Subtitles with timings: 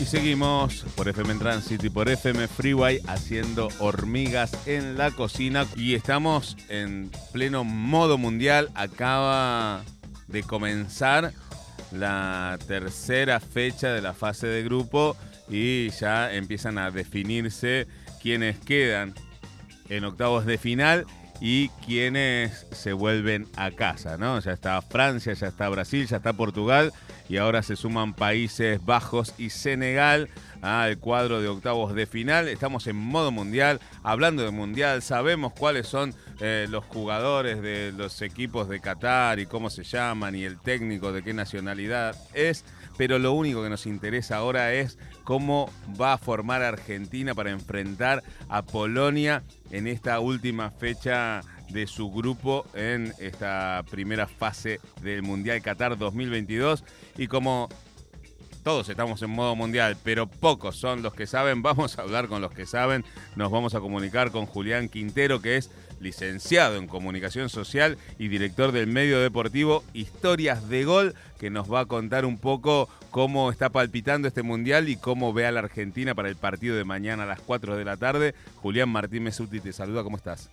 [0.00, 5.66] Y seguimos por FM Transit y por FM Freeway haciendo hormigas en la cocina.
[5.76, 8.70] Y estamos en pleno modo mundial.
[8.74, 9.84] Acaba
[10.26, 11.32] de comenzar
[11.92, 15.16] la tercera fecha de la fase de grupo
[15.48, 17.86] y ya empiezan a definirse
[18.20, 19.14] quienes quedan
[19.88, 21.06] en octavos de final
[21.40, 24.40] y quienes se vuelven a casa, ¿no?
[24.40, 26.92] Ya está Francia, ya está Brasil, ya está Portugal
[27.28, 30.28] y ahora se suman Países Bajos y Senegal
[30.62, 32.48] al cuadro de octavos de final.
[32.48, 38.22] Estamos en modo mundial, hablando de mundial, sabemos cuáles son eh, los jugadores de los
[38.22, 42.64] equipos de Qatar y cómo se llaman y el técnico de qué nacionalidad es,
[42.96, 48.22] pero lo único que nos interesa ahora es cómo va a formar Argentina para enfrentar
[48.48, 51.40] a Polonia en esta última fecha
[51.74, 56.84] de su grupo en esta primera fase del Mundial Qatar 2022
[57.18, 57.68] y como
[58.62, 61.62] todos estamos en modo mundial, pero pocos son los que saben.
[61.62, 63.04] Vamos a hablar con los que saben.
[63.36, 68.72] Nos vamos a comunicar con Julián Quintero, que es licenciado en comunicación social y director
[68.72, 73.68] del medio deportivo Historias de Gol, que nos va a contar un poco cómo está
[73.68, 77.26] palpitando este mundial y cómo ve a la Argentina para el partido de mañana a
[77.26, 78.34] las 4 de la tarde.
[78.62, 80.50] Julián Martín Mesuti te saluda, ¿cómo estás?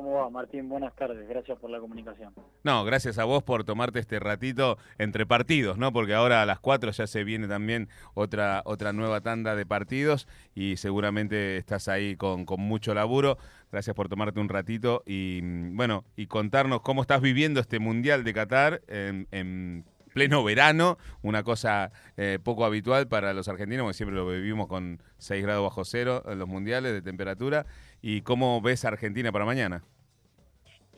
[0.00, 0.66] ¿Cómo va, Martín?
[0.66, 1.28] Buenas tardes.
[1.28, 2.32] Gracias por la comunicación.
[2.64, 5.92] No, gracias a vos por tomarte este ratito entre partidos, ¿no?
[5.92, 10.26] Porque ahora a las 4 ya se viene también otra, otra nueva tanda de partidos
[10.54, 13.36] y seguramente estás ahí con, con mucho laburo.
[13.70, 15.42] Gracias por tomarte un ratito y,
[15.74, 21.92] bueno, y contarnos cómo estás viviendo este Mundial de Qatar en, pleno verano, una cosa
[22.16, 26.24] eh, poco habitual para los argentinos, porque siempre lo vivimos con 6 grados bajo cero
[26.26, 27.66] en los mundiales de temperatura.
[28.02, 29.82] ¿Y cómo ves a Argentina para mañana?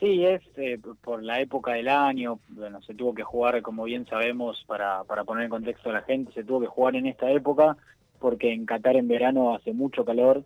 [0.00, 4.05] Sí, es eh, por la época del año, bueno, se tuvo que jugar, como bien
[4.06, 7.31] sabemos, para, para poner en contexto a la gente, se tuvo que jugar en esta
[7.31, 7.77] época
[8.22, 10.44] porque en Qatar en verano hace mucho calor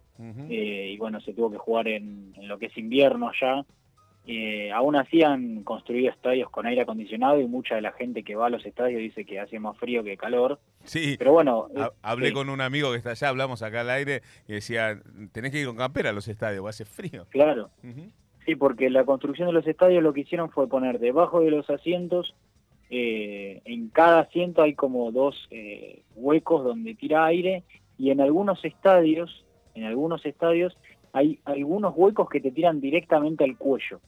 [0.48, 3.64] eh, y bueno, se tuvo que jugar en, lo que es invierno allá.
[4.29, 8.35] Eh, aún así han construido estadios con aire acondicionado y mucha de la gente que
[8.35, 10.59] va a los estadios dice que hace más frío que calor.
[10.83, 11.69] Sí, pero bueno.
[12.03, 15.01] hablé con un amigo que está allá, hablamos acá al aire y decía,
[15.33, 17.27] tenés que ir con campera a los estadios, hace frío.
[17.31, 17.70] Claro.
[18.45, 21.70] Sí, porque la construcción de los estadios lo que hicieron fue poner debajo de los
[21.70, 22.35] asientos,
[22.91, 27.65] eh, en cada asiento hay como dos eh, huecos donde tira aire
[27.98, 29.45] y en algunos estadios,
[29.75, 30.77] en algunos estadios
[31.13, 34.01] hay algunos huecos que te tiran directamente al cuello.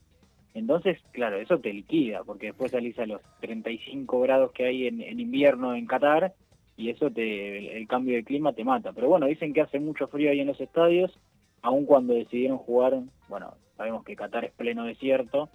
[0.54, 5.20] Entonces, claro, eso te liquida, porque después salís a los 35 grados que hay en,
[5.20, 6.34] invierno en Qatar
[6.76, 8.92] y eso te, el, cambio de clima te mata.
[8.92, 11.18] Pero bueno, dicen que hace mucho frío ahí en los estadios,
[11.62, 15.48] aun cuando decidieron jugar, bueno, sabemos que Qatar es pleno desierto,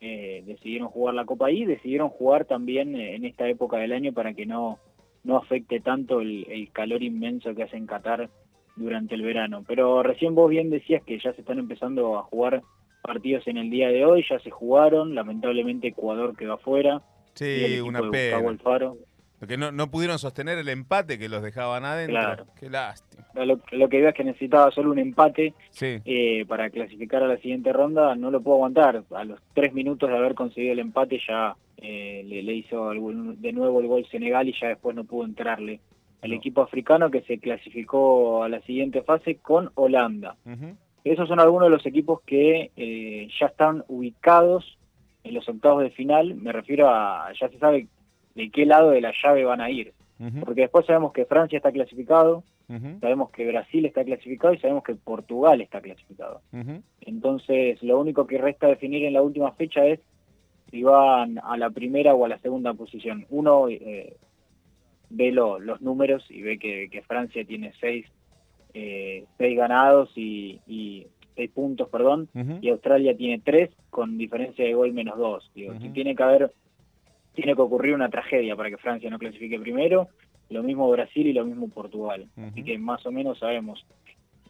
[0.00, 4.12] eh, decidieron jugar la Copa ahí, decidieron jugar también eh, en esta época del año
[4.12, 4.78] para que no,
[5.24, 8.30] no afecte tanto el, calor inmenso que hace en Qatar
[8.76, 9.64] durante el verano.
[9.66, 12.62] Pero recién vos bien decías que ya se están empezando a jugar
[13.06, 17.02] partidos en el día de hoy, ya se jugaron, lamentablemente Ecuador quedó afuera.
[17.34, 18.40] Sí, una pena.
[19.38, 22.16] Porque no, no pudieron sostener el empate que los dejaban adentro.
[22.16, 22.46] Claro.
[22.58, 23.24] Qué lástima.
[23.44, 25.52] Lo, que veo es que necesitaba solo un empate
[25.82, 28.14] eh, para clasificar a la siguiente ronda.
[28.14, 29.04] No lo puedo aguantar.
[29.14, 33.80] A los tres minutos de haber conseguido el empate ya eh, le, hizo de nuevo
[33.80, 35.80] el gol Senegal y ya después no pudo entrarle
[36.22, 40.36] al equipo africano que se clasificó a la siguiente fase con Holanda.
[41.12, 44.78] Esos son algunos de los equipos que eh, ya están ubicados
[45.24, 46.34] en los octavos de final.
[46.34, 47.86] Me refiero a, ya se sabe
[48.34, 49.92] de qué lado de la llave van a ir.
[50.40, 52.42] Porque después sabemos que Francia está clasificado,
[53.00, 56.40] sabemos que Brasil está clasificado y sabemos que Portugal está clasificado.
[57.02, 60.00] Entonces, lo único que resta definir en la última fecha es
[60.70, 63.26] si van a la primera o a la segunda posición.
[63.30, 64.16] Uno eh,
[65.10, 68.06] ve los números y ve que, Francia tiene seis,
[68.78, 72.28] eh, seis ganados y, seis puntos, perdón,
[72.60, 75.50] y Australia tiene tres con diferencia de gol menos dos.
[75.54, 76.52] Digo, tiene que haber
[77.32, 80.08] tiene que ocurrir una tragedia para que Francia no clasifique primero,
[80.50, 82.26] lo mismo Brasil y lo mismo Portugal.
[82.36, 83.84] Así que más o menos sabemos.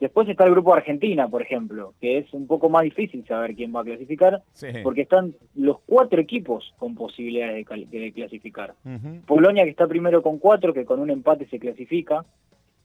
[0.01, 3.75] Después está el grupo Argentina, por ejemplo, que es un poco más difícil saber quién
[3.75, 4.43] va a clasificar,
[4.83, 8.75] porque están los cuatro equipos con posibilidades de, clasificar.
[9.27, 12.25] Polonia, que está primero con cuatro, que con un empate se clasifica.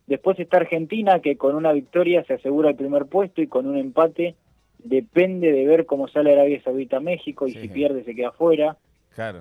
[0.08, 3.78] Después está Argentina, que con una victoria se asegura el primer puesto y con un
[3.78, 4.36] empate
[4.84, 8.78] depende de ver cómo sale Arabia Saudita-México y si pierde se queda fuera.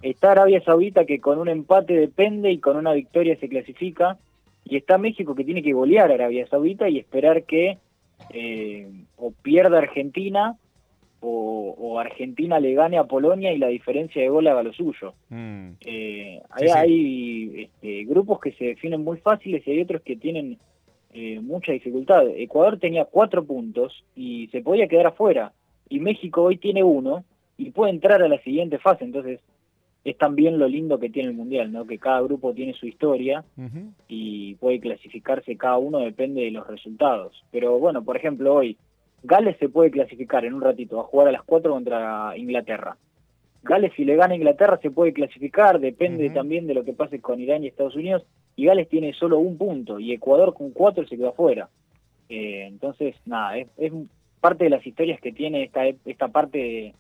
[0.03, 4.19] Está Arabia Saudita que con un empate depende y con una victoria se clasifica.
[4.65, 7.79] Y está México que tiene que golear a Arabia Saudita y esperar que
[8.31, 10.57] eh, o pierda Argentina
[11.21, 15.15] o, Argentina le gane a Polonia y la diferencia de gol haga lo suyo.
[15.29, 15.73] Mm.
[15.85, 20.59] Eh, hay, este, grupos que se definen muy fáciles y hay otros que tienen
[21.13, 22.27] eh, mucha dificultad.
[22.29, 25.53] Ecuador tenía cuatro puntos y se podía quedar afuera.
[25.89, 27.25] Y México hoy tiene uno
[27.59, 29.05] y puede entrar a la siguiente fase.
[29.05, 29.41] Entonces,
[30.05, 31.87] es también lo lindo que tiene el Mundial, ¿no?
[31.87, 33.45] Que cada grupo tiene su historia
[34.09, 37.45] y puede clasificarse cada uno, depende de los resultados.
[37.51, 38.79] Pero bueno, por ejemplo, hoy
[39.23, 42.97] Gales se puede clasificar en un ratito, va a jugar a las 4 contra Inglaterra.
[43.63, 47.21] Gales si le gana a Inglaterra se puede clasificar, depende también de lo que pase
[47.21, 48.25] con Irán y Estados Unidos,
[48.57, 51.69] y Gales tiene solo un punto, y Ecuador con cuatro se quedó afuera.
[52.29, 53.93] Eh, entonces, nada, es,
[54.41, 56.95] parte de las historias que tiene esta, esta parte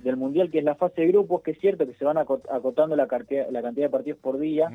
[0.00, 2.94] del Mundial, que es la fase de grupos, que es cierto que se van acotando
[2.94, 3.08] la,
[3.50, 4.70] la cantidad de partidos por día,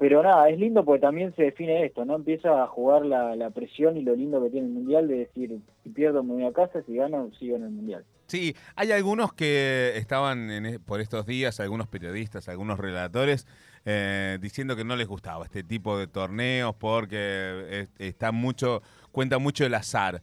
[0.00, 2.16] pero nada, es lindo porque también se define esto, ¿no?
[2.16, 5.90] Empieza a jugar la, presión y lo lindo que tiene el Mundial de decir, si
[5.90, 8.04] pierdo me voy a casa, si gano sigo en el Mundial.
[8.26, 13.46] Sí, hay algunos que estaban en, e, por estos días, algunos periodistas, algunos relatores,
[13.84, 18.80] eh, diciendo que no les gustaba este tipo de torneos porque está mucho,
[19.12, 20.22] cuenta mucho el azar.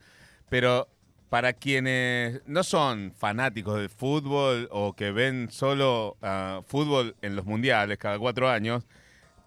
[0.50, 0.88] Pero
[1.30, 7.46] para quienes no son fanáticos del fútbol o que ven solo ah, fútbol en los
[7.46, 8.88] mundiales cada cuatro años,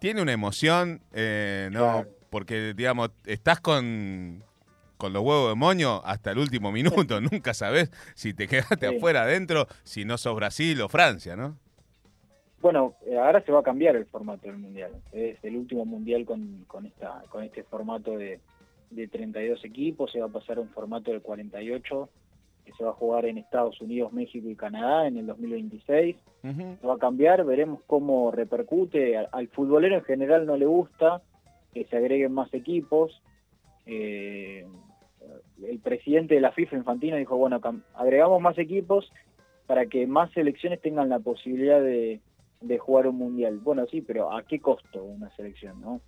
[0.00, 2.04] tiene una emoción, eh, ¿no?
[2.30, 4.42] Porque, digamos, estás con,
[4.96, 7.20] con los huevos de moño hasta el último minuto.
[7.20, 11.56] Nunca sabes si te quedaste afuera, adentro, si no sos Brasil o Francia, ¿no?
[12.60, 14.92] Bueno, eh, ahora se va a cambiar el formato del Mundial.
[15.12, 18.40] Es el último Mundial con, con, esta, con este formato de,
[18.90, 20.12] de 32 equipos.
[20.12, 22.08] Se va a pasar a un formato del 48
[22.70, 26.16] que se va a jugar en Estados Unidos, México y Canadá en el 2026.
[26.86, 29.16] Va a cambiar, veremos cómo repercute.
[29.16, 31.22] Al, futbolero en general no le gusta
[31.74, 33.22] que se agreguen más equipos.
[33.86, 34.66] Eh,
[35.66, 37.60] el presidente de la FIFA, Infantino, dijo, bueno,
[37.94, 39.10] agregamos más equipos
[39.66, 42.20] para que más selecciones tengan la posibilidad de,
[42.60, 43.58] de jugar un mundial.
[43.58, 46.00] Bueno, sí, pero ¿a qué costo una selección, no?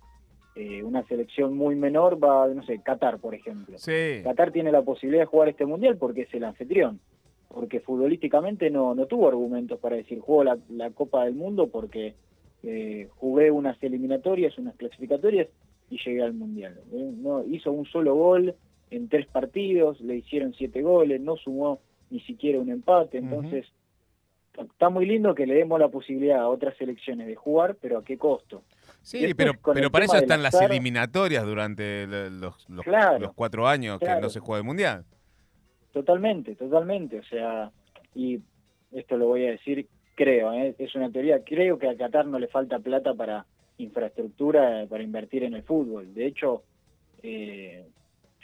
[0.55, 3.77] Eh, una selección muy menor va, no sé, Qatar, por ejemplo.
[4.23, 6.99] Qatar tiene la posibilidad de jugar este mundial porque es el anfitrión,
[7.47, 12.13] porque futbolísticamente no, no tuvo argumentos para decir juego la, la Copa del Mundo porque
[12.61, 15.47] eh, jugué unas eliminatorias, unas clasificatorias
[15.89, 16.79] y llegué al mundial.
[16.93, 18.55] Eh, no hizo un solo gol
[18.91, 21.79] en tres partidos, le hicieron siete goles, no sumó
[22.09, 23.65] ni siquiera un empate, entonces
[24.55, 28.03] está muy lindo que le demos la posibilidad a otras selecciones de jugar, pero ¿a
[28.03, 28.61] qué costo?
[29.03, 34.29] Sí, pero, pero para eso están las eliminatorias durante los, los, cuatro años que no
[34.29, 35.03] se juega el Mundial.
[35.91, 37.19] Totalmente, totalmente.
[37.19, 37.69] O sea,
[38.15, 38.39] y
[38.93, 40.73] esto lo voy a decir, creo, ¿eh?
[40.77, 43.45] es una teoría, creo que a Qatar no le falta plata para
[43.77, 46.13] infraestructura, para invertir en el fútbol.
[46.13, 46.63] De hecho,
[47.21, 47.85] eh,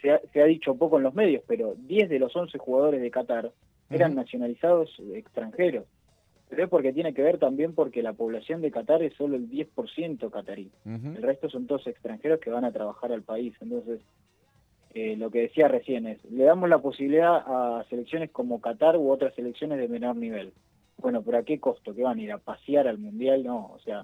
[0.02, 3.02] se, ha, se, ha, dicho poco en los medios, pero 10 de los 11 jugadores
[3.02, 3.52] de Qatar
[3.90, 5.86] eran nacionalizados extranjeros
[6.50, 9.50] pero es porque tiene que ver también porque la población de Qatar es solo el
[9.50, 10.72] 10% catarí.
[10.86, 13.54] El resto son todos extranjeros que van a trabajar al país.
[13.62, 14.01] Entonces,
[14.96, 19.12] eh, lo que decía recién es, le damos la posibilidad a selecciones como Qatar u
[19.12, 20.51] otras selecciones de menor nivel.
[20.98, 21.94] Bueno, pero ¿a qué costo?
[21.94, 23.44] ¿Que van a ir a pasear al Mundial?
[23.44, 24.01] No, o sea,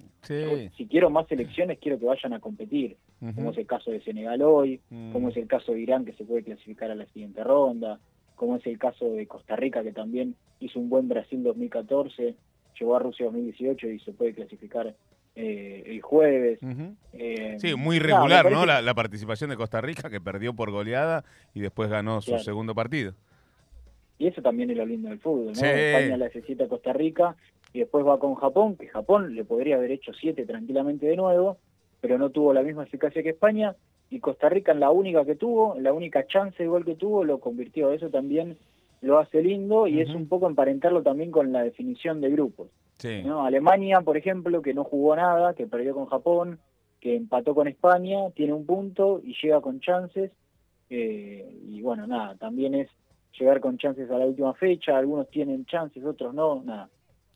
[0.77, 2.95] si quiero más selecciones, quiero que vayan a competir,
[3.35, 5.11] como es el caso de Senegal hoy, mm.
[5.11, 7.99] como es el caso de Irán, que se puede clasificar a la siguiente ronda,
[8.35, 12.35] como es el caso de Costa Rica, que también hizo un buen Brasil 2014,
[12.79, 14.95] llegó a Rusia 2018 y se puede clasificar
[15.35, 16.59] eh, el jueves.
[17.13, 18.65] Eh, sí, muy regular, ¿no?
[18.65, 21.23] La, participación de Costa Rica, que perdió por goleada
[21.53, 23.13] y después ganó su segundo partido.
[24.17, 25.65] Y eso también es lo lindo del fútbol, ¿no?
[25.65, 27.35] España la necesita Costa Rica
[27.73, 31.57] y después va con Japón, que Japón le podría haber hecho siete tranquilamente de nuevo,
[31.99, 33.75] pero no tuvo la misma eficacia que España
[34.15, 37.25] y Costa Rica en la única que tuvo, la única chance de gol que tuvo,
[37.25, 37.91] lo convirtió.
[37.91, 38.57] Eso también
[39.01, 42.69] lo hace lindo y es un poco emparentarlo también con la definición de grupos.
[43.25, 43.43] ¿no?
[43.45, 46.59] Alemania, por ejemplo, que no jugó nada, que perdió con Japón,
[47.01, 50.31] que empató con España, tiene un punto y llega con chances.
[50.89, 52.87] Eh, y bueno, nada, también es
[53.37, 56.89] llegar con chances a la última fecha, algunos tienen chances, otros no, nada.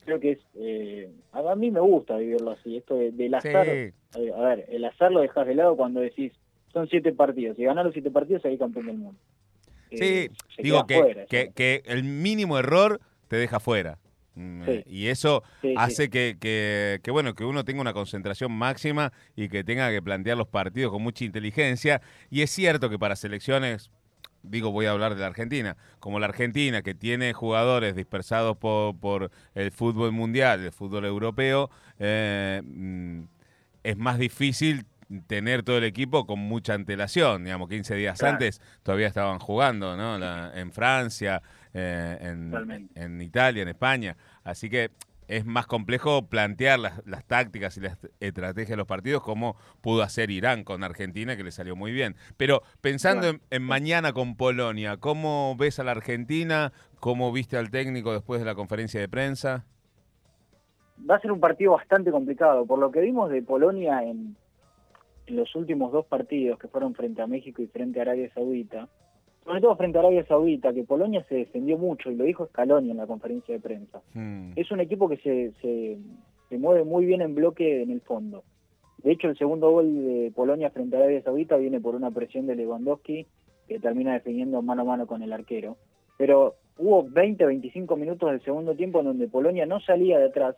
[0.06, 3.94] Creo que es, eh, a mí me gusta vivirlo así, esto de, del azar, eh,
[4.34, 6.32] a ver, el azar lo dejas de lado cuando decís,
[6.74, 7.58] son siete partidos.
[7.60, 9.20] Y ganar los siete partidos, ahí campeón del mundo.
[9.92, 13.98] Sí, eh, digo que, que, el mínimo error te deja fuera.
[14.36, 15.44] Mm, y eso
[15.76, 20.38] hace que, que, bueno, que uno tenga una concentración máxima y que tenga que plantear
[20.38, 22.02] los partidos con mucha inteligencia.
[22.30, 23.90] Y es cierto que para selecciones,
[24.44, 28.98] digo, voy a hablar de la Argentina, como la Argentina, que tiene jugadores dispersados por,
[28.98, 33.24] por el fútbol mundial, el fútbol europeo, eh, mm,
[33.84, 34.86] es más difícil
[35.28, 40.18] tener todo el equipo con mucha antelación, digamos, 15 días antes todavía estaban jugando, ¿no?
[40.54, 41.42] en Francia,
[41.74, 42.18] eh,
[42.96, 44.18] en, Italia, en España.
[44.44, 44.92] Así que
[45.28, 50.32] es más complejo plantear las, tácticas y las estrategias de los partidos como pudo hacer
[50.32, 52.16] Irán con Argentina, que le salió muy bien.
[52.38, 56.72] Pero pensando en, mañana con Polonia, ¿cómo ves a la Argentina?
[57.00, 59.66] ¿Cómo viste al técnico después de la conferencia de prensa?
[61.10, 62.66] Va a ser un partido bastante complicado.
[62.66, 64.36] Por lo que vimos de Polonia en,
[65.30, 68.88] en los últimos dos partidos, que fueron frente a México y frente a Arabia Saudita,
[69.44, 72.92] sobre todo frente a Arabia Saudita, que Polonia se defendió mucho, y lo dijo Scaloni
[72.92, 74.02] en la conferencia de prensa.
[74.14, 74.52] Hmm.
[74.56, 78.44] Es un equipo que se, se, mueve muy bien en bloque en el fondo.
[79.04, 82.48] De hecho, el segundo gol de Polonia frente a Arabia Saudita viene por una presión
[82.48, 83.26] de Lewandowski,
[83.68, 85.78] que termina defendiendo mano a mano con el arquero.
[86.18, 90.56] Pero hubo 20, 25 minutos del segundo tiempo en donde Polonia no salía de atrás,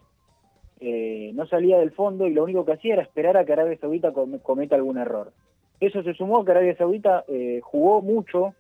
[0.84, 3.78] eh, no salía del fondo y lo único que hacía era esperar a que Arabia
[3.80, 4.12] Saudita
[4.42, 5.32] cometa algún error.
[5.80, 8.56] Eso se sumó a que Arabia Saudita eh, jugó mucho,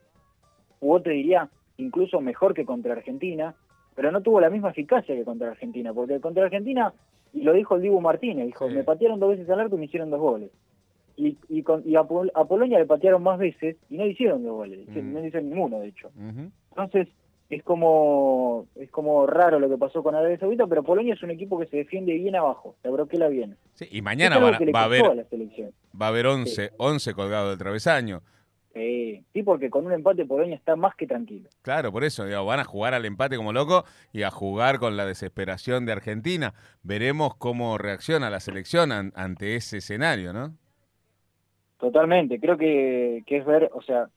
[0.79, 3.55] jugó, te diría, incluso mejor que contra Argentina,
[3.95, 6.93] pero no tuvo la misma eficacia que contra Argentina, porque contra Argentina,
[7.33, 9.85] y lo dijo el Dibu Martínez, dijo, me patearon dos veces al arco y me
[9.85, 10.51] hicieron dos goles.
[11.17, 15.25] Y, y, y a, Polonia le patearon más veces y no hicieron dos goles, no
[15.25, 16.11] hicieron ninguno, de hecho.
[16.69, 17.07] Entonces,
[17.51, 21.31] es como es como raro lo que pasó con Arabia Saudita, pero Polonia es un
[21.31, 23.57] equipo que se defiende bien abajo, se broquela bien.
[23.73, 28.21] Sí, y mañana va, a haber, va a haber 11, 11 colgados del travesaño.
[28.73, 31.49] Sí, porque con un empate Polonia está más que tranquilo.
[31.61, 35.05] Claro, por eso, van a jugar al empate como loco y a jugar con la
[35.05, 36.53] desesperación de Argentina.
[36.83, 40.55] Veremos cómo reacciona la selección ante ese escenario, ¿no?
[41.79, 44.07] Totalmente, creo que, es ver, o sea,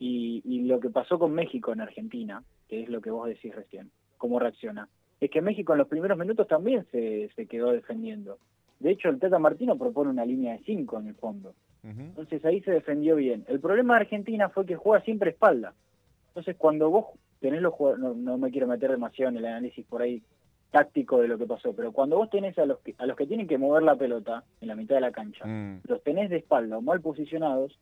[0.00, 3.54] y, y, lo que pasó con México en Argentina, que es lo que vos decís
[3.54, 4.88] recién, cómo reacciona,
[5.20, 8.38] es que México en los primeros minutos también se, se quedó defendiendo.
[8.80, 11.54] De hecho, el Teta Martino propone una línea de 5 en el fondo.
[11.82, 13.44] Entonces ahí se defendió bien.
[13.48, 15.72] El problema de Argentina fue que juega siempre espalda.
[16.28, 17.06] Entonces cuando vos
[17.40, 20.22] tenés los jugadores, no, me quiero meter demasiado en el análisis por ahí
[20.70, 23.26] táctico de lo que pasó, pero cuando vos tenés a los que, a los que
[23.26, 25.80] tienen que mover la pelota en la mitad de la cancha, mm.
[25.88, 27.76] los tenés de espalda o mal posicionados,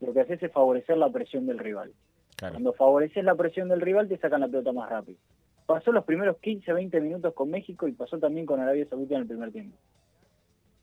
[0.00, 1.92] lo que haces es favorecer la presión del rival.
[2.38, 5.18] Cuando favoreces la presión del rival te sacan la pelota más rápido.
[5.66, 9.22] Pasó los primeros 15, 20 minutos con México y pasó también con Arabia Saudita en
[9.22, 9.76] el primer tiempo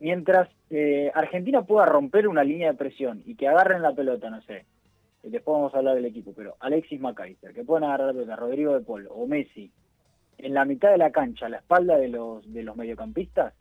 [0.01, 4.41] mientras eh, Argentina pueda romper una línea de presión y que agarren la pelota, no
[4.41, 4.65] sé,
[5.21, 8.73] después vamos a hablar del equipo, pero Alexis McAllister, que puedan agarrar la pelota, Rodrigo
[8.73, 9.71] de Paul o Messi,
[10.41, 13.53] en la mitad de la cancha, a la espalda de los, de los mediocampistas,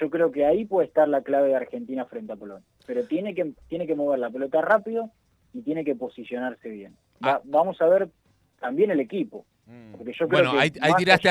[0.00, 2.64] yo creo que ahí puede estar la clave de Argentina frente a Polonia.
[2.86, 5.10] Pero tiene que, tiene que mover la pelota rápido
[5.52, 6.96] y tiene que posicionarse bien.
[7.20, 7.40] Ah.
[7.44, 8.08] vamos a ver
[8.60, 9.44] también el equipo.
[9.66, 9.94] Mm.
[10.28, 11.28] bueno, ahí, tiraste,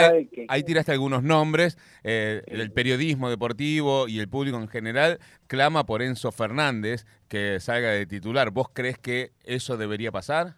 [0.48, 1.78] ahí tiraste algunos nombres.
[2.04, 7.90] Eh, el periodismo deportivo y el público en general clama por Enzo Fernández que salga
[7.90, 8.52] de titular.
[8.52, 10.56] ¿Vos crees que eso debería pasar?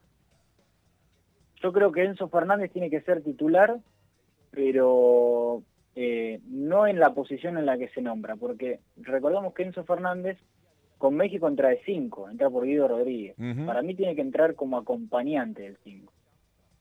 [1.61, 3.77] Yo creo que Enzo Fernández tiene que ser titular,
[4.53, 5.63] pero
[5.95, 10.37] eh, no en la posición en la que se nombra, porque recordamos que Enzo Fernández
[10.97, 13.35] con México entra de 5, entra por Guido Rodríguez.
[13.65, 16.13] Para mí tiene que entrar como acompañante del 5.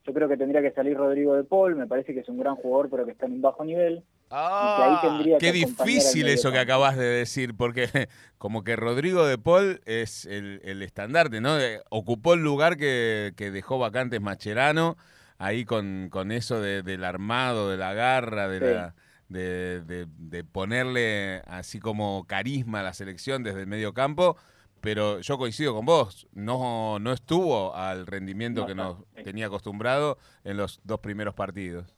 [0.05, 2.57] Yo creo que tendría que salir Rodrigo de Paul, me parece que es un gran
[2.57, 4.02] jugador, pero que está en un bajo nivel.
[4.31, 5.00] Ah,
[5.38, 7.87] qué difícil eso que acabas de decir, porque
[8.38, 11.57] como que Rodrigo de Paul es el, estandarte, ¿no?
[11.91, 14.97] Ocupó el lugar que, dejó vacantes Macherano,
[15.43, 18.95] ahí con, con eso del armado, de la garra, de la...
[19.29, 24.37] de, ponerle así como carisma a la selección desde el medio campo,
[24.81, 30.57] pero yo coincido con vos, no, no estuvo al rendimiento que nos tenía acostumbrado en
[30.57, 31.97] los dos primeros partidos.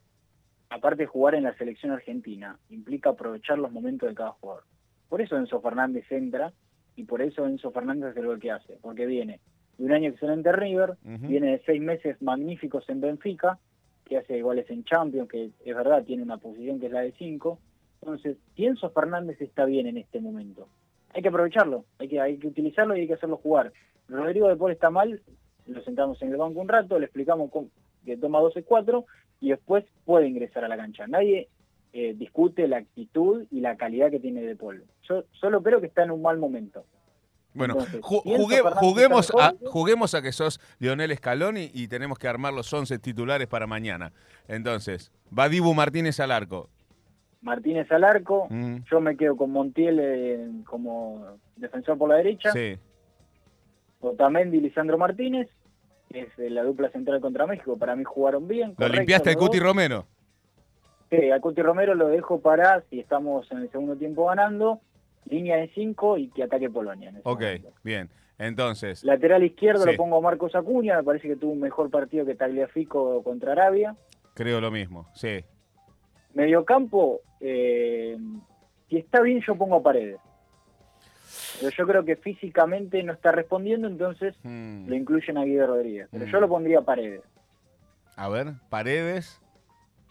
[0.70, 4.64] Aparte jugar en la selección argentina implica aprovechar los momentos de cada jugador.
[5.08, 6.52] Por eso Enzo Fernández entra
[6.96, 9.40] y por eso Enzo Fernández hace lo que hace, porque viene
[9.78, 13.58] de un año excelente River, viene de seis meses magníficos en Benfica,
[14.04, 17.12] que hace iguales en Champions, que es verdad, tiene una posición que es la de
[17.12, 17.58] cinco.
[18.02, 20.68] Entonces, si Enzo Fernández está bien en este momento,
[21.14, 23.72] hay que aprovecharlo, hay que, hay que utilizarlo y hay que hacerlo jugar.
[24.08, 25.22] Rodrigo de Paul está mal,
[25.66, 27.50] lo sentamos en el banco un rato, le explicamos
[28.04, 29.04] que toma 12-4
[29.40, 31.06] y después puede ingresar a la cancha.
[31.06, 31.48] Nadie
[31.92, 34.84] eh, discute la actitud y la calidad que tiene De Paul.
[35.08, 36.84] Yo solo creo que está en un mal momento.
[37.54, 42.98] Bueno, juguemos, a, juguemos a que sos Lionel Scaloni y tenemos que armar los 11
[42.98, 44.12] titulares para mañana.
[44.48, 46.68] Entonces, va Dibu Martínez al arco.
[47.42, 48.78] Martínez al arco, mm.
[48.90, 52.50] yo me quedo con Montiel eh, como defensor por la derecha.
[52.52, 52.76] Sí.
[54.00, 55.48] Otamendi y Lisandro Martínez,
[56.10, 58.74] que es la dupla central contra México, para mí jugaron bien.
[58.78, 60.06] ¿Lo limpiaste al Cuti Romero?
[61.10, 64.80] Sí, al Cuti Romero lo dejo para, si estamos en el segundo tiempo ganando,
[65.26, 67.12] línea de 5 y que ataque Polonia.
[67.22, 67.42] ok,
[67.82, 68.10] bien.
[68.38, 69.04] Entonces.
[69.04, 72.34] Lateral izquierdo lo pongo a Marcos Acuña, me parece que tuvo un mejor partido que
[72.34, 73.96] Tagliafico contra Arabia.
[74.34, 75.44] Creo lo mismo, sí.
[76.34, 78.18] Mediocampo, eh,
[78.88, 80.18] si está bien yo pongo Paredes.
[81.60, 84.88] Pero yo creo que físicamente no está respondiendo, entonces hmm.
[84.88, 86.08] lo incluyen a Guido Rodríguez.
[86.10, 86.40] Pero yo hmm.
[86.40, 87.22] lo pondría a Paredes.
[88.16, 89.40] A ver, Paredes.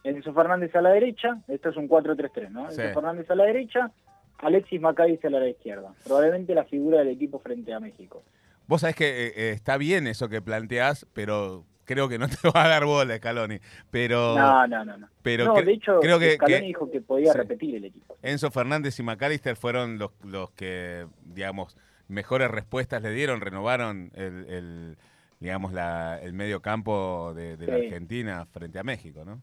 [0.05, 2.69] Enzo Fernández a la derecha, esto es un 4-3-3, ¿no?
[2.69, 3.91] Enzo Fernández a la derecha,
[4.39, 5.93] Alexis Macádiz a la izquierda.
[6.03, 8.23] Probablemente la figura del equipo frente a México.
[8.67, 12.35] Vos sabés que eh, eh, está bien eso que planteás, pero creo que no te
[12.55, 13.59] va a dar bola Scaloni.
[13.91, 15.07] Pero, no, no, no.
[15.21, 18.17] Pero no, de hecho, creo que, Scaloni dijo que podía repetir el equipo.
[18.21, 24.97] Enzo Fernández y McAllister fueron los, los que, digamos, mejores respuestas le dieron, renovaron el,
[25.39, 29.41] digamos, la, el medio campo de, la Argentina frente a México, ¿no?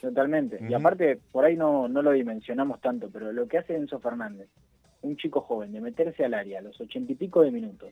[0.00, 0.58] Totalmente.
[0.68, 4.48] Y aparte, por ahí no, no lo dimensionamos tanto, pero lo que hace Enzo Fernández,
[5.02, 7.90] un chico joven, de meterse al área a los ochenta y pico de minutos,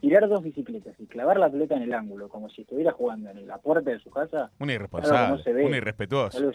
[0.00, 3.46] tirar dos bicicletas y clavar la pelota en el ángulo, como si estuviera jugando en
[3.46, 4.50] la puerta de su casa.
[4.58, 6.52] Un irresponsable, un irrespetuoso.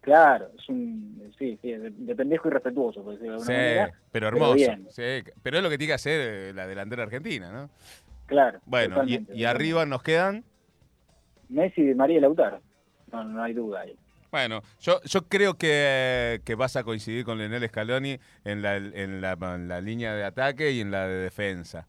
[0.00, 1.32] claro, es un.
[1.38, 3.92] Sí, sí, de, pendejo irrespetuoso, por decirlo de alguna manera.
[4.10, 4.64] Pero hermoso.
[4.96, 7.70] Pero, pero es lo que tiene que hacer eh, la delantera argentina, ¿no?
[8.26, 8.60] Claro.
[8.66, 10.44] Bueno, y, arriba nos quedan.
[11.48, 12.60] Messi y María Lautaro.
[13.12, 13.96] No, no hay duda ahí.
[14.30, 19.80] Bueno, yo, yo creo que, vas a coincidir con Leonel Scaloni en la, en, la,
[19.80, 21.86] línea de ataque y en la de defensa.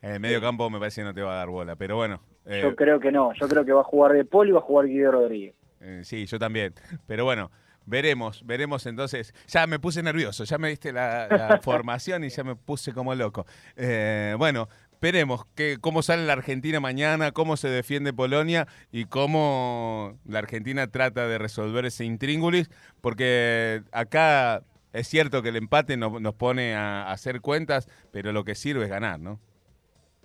[0.00, 2.20] En el medio campo me parece que no te va a dar bola, pero bueno.
[2.46, 4.60] Eh, yo creo que no, yo creo que va a jugar De Poli y va
[4.60, 5.54] a jugar Guido Rodríguez.
[5.80, 6.74] Eh, sí, yo también.
[7.06, 7.50] Pero bueno,
[7.88, 9.34] veremos, veremos entonces.
[9.48, 13.46] Ya me puse nervioso, ya me diste la, formación y ya me puse como loco.
[13.76, 20.18] Eh, bueno, Esperemos que, cómo sale la Argentina mañana, cómo se defiende Polonia y cómo
[20.26, 22.68] la Argentina trata de resolver ese intríngulis,
[23.00, 28.56] porque acá es cierto que el empate nos, pone a, hacer cuentas, pero lo que
[28.56, 29.38] sirve es ganar, ¿no?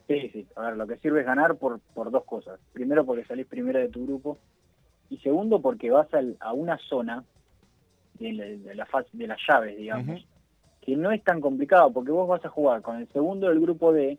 [0.07, 0.47] Sí, sí.
[0.55, 2.59] A ver, lo que sirve es ganar por, por dos cosas.
[2.73, 4.39] Primero, porque salís primero de tu grupo.
[5.11, 6.07] Y segundo, porque vas
[6.39, 7.23] a una zona
[8.15, 8.45] de, la,
[9.11, 10.25] de las llaves, digamos,
[10.81, 13.93] que no es tan complicado, porque vos vas a jugar con el segundo del grupo
[13.93, 14.17] D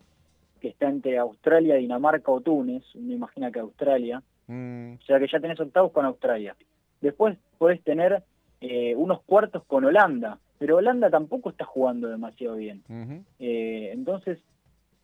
[0.61, 4.93] que está entre Australia, Dinamarca o Túnez, me imagino que Australia, mm.
[4.93, 6.55] o sea que ya tenés octavos con Australia.
[7.01, 8.23] Después podés tener
[8.61, 12.83] eh, unos cuartos con Holanda, pero Holanda tampoco está jugando demasiado bien.
[13.39, 14.39] Eh, entonces,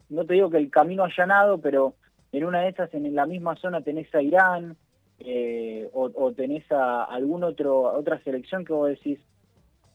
[0.09, 1.95] no te digo que el camino allanado, pero
[2.31, 4.77] en una de esas, en la misma zona tenés a Irán,
[5.23, 9.19] eh, o, tenés a algún otro otra selección que vos decís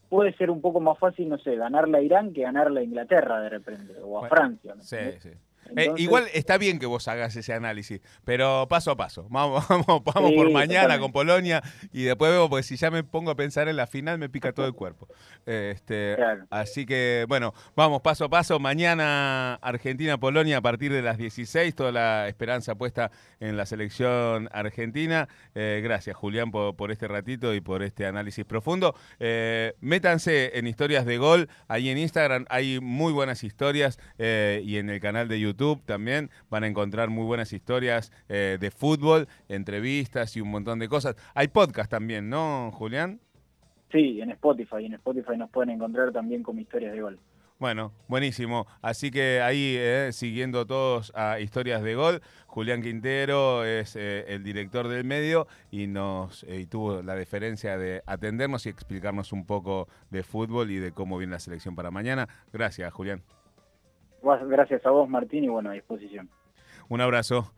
[0.08, 3.40] puede ser un poco más fácil no sé ganarle a Irán que ganarle a Inglaterra
[3.40, 5.30] de repente o a Francia sí, sí.
[5.76, 9.26] Eh, igual está bien que vos hagas ese análisis, pero paso a paso.
[9.30, 13.30] Vamos, vamos, vamos por mañana con Polonia y después vemos, porque si ya me pongo
[13.30, 15.08] a pensar en la final me pica todo el cuerpo.
[15.44, 16.16] Este,
[16.50, 18.58] Así que, bueno, vamos paso a paso.
[18.58, 25.28] Mañana Argentina-Polonia a partir de las 16, toda la esperanza puesta en la selección argentina.
[25.54, 28.94] Eh, gracias, Julián, por, este ratito y por este análisis profundo.
[29.18, 34.90] Eh, métanse en historias de gol, ahí en Instagram hay muy buenas historias y en
[34.90, 40.36] el canal de YouTube también van a encontrar muy buenas historias eh, de fútbol, entrevistas
[40.36, 41.16] y un montón de cosas.
[41.34, 43.20] Hay podcast también, ¿no, Julián?
[43.90, 44.86] Sí, en Spotify.
[44.86, 47.18] En Spotify nos pueden encontrar también con historias de gol.
[47.58, 48.66] Bueno, buenísimo.
[48.82, 54.42] Así que ahí, eh, siguiendo todos a Historias de Gol, Julián Quintero es eh, el
[54.42, 59.88] director del medio y nos y tuvo la deferencia de atendernos y explicarnos un poco
[60.10, 62.28] de fútbol y de cómo viene la selección para mañana.
[62.52, 63.22] Gracias, Julián.
[64.48, 66.28] Gracias a vos, Martín, y bueno, a disposición.
[66.88, 67.52] Un abrazo.